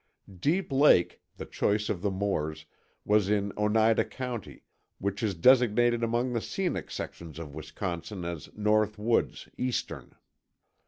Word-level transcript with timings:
Deep 0.39 0.71
Lake, 0.71 1.21
the 1.37 1.45
choice 1.45 1.87
of 1.87 2.01
the 2.01 2.09
Moores, 2.09 2.65
was 3.05 3.29
in 3.29 3.51
Oneida 3.55 4.03
County, 4.03 4.63
which 4.97 5.21
is 5.21 5.35
designated 5.35 6.01
among 6.03 6.33
the 6.33 6.41
Scenic 6.41 6.89
Sections 6.89 7.37
of 7.37 7.53
Wisconsin 7.53 8.25
as 8.25 8.49
North 8.55 8.97
Woods—Eastern. 8.97 10.15